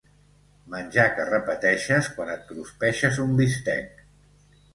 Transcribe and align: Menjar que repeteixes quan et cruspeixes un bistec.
Menjar 0.75 1.03
que 1.19 1.25
repeteixes 1.27 2.09
quan 2.15 2.33
et 2.37 2.49
cruspeixes 2.49 3.21
un 3.27 3.37
bistec. 3.43 4.03